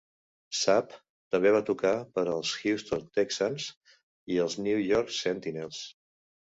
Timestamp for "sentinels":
5.25-5.89